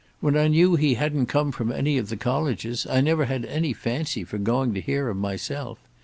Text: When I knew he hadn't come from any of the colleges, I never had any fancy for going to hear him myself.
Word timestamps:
When 0.19 0.35
I 0.35 0.47
knew 0.47 0.75
he 0.77 0.95
hadn't 0.95 1.27
come 1.27 1.51
from 1.51 1.71
any 1.71 1.99
of 1.99 2.09
the 2.09 2.17
colleges, 2.17 2.87
I 2.89 3.01
never 3.01 3.25
had 3.25 3.45
any 3.45 3.71
fancy 3.71 4.23
for 4.23 4.39
going 4.39 4.73
to 4.73 4.81
hear 4.81 5.09
him 5.09 5.19
myself. 5.19 5.77